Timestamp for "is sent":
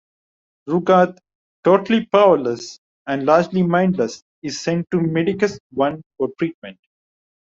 4.41-4.89